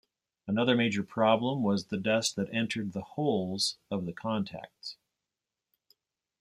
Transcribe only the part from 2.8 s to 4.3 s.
the holes of the